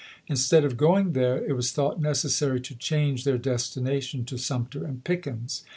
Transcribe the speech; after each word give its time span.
Instead 0.25 0.65
of 0.65 0.77
going 0.77 1.11
there, 1.13 1.45
it 1.45 1.53
was 1.53 1.71
thought 1.71 2.01
necessary 2.01 2.59
to 2.59 2.73
change 2.73 3.23
their 3.23 3.37
destination 3.37 4.25
to 4.25 4.35
Sumter 4.35 4.83
and 4.83 5.03
Pickens. 5.03 5.61